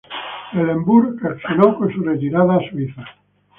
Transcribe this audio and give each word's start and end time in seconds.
Eulenburg 0.53 1.21
reaccionó 1.21 1.77
con 1.77 1.93
su 1.93 2.01
retirada 2.01 2.55
a 2.55 2.69
Suiza. 2.71 3.05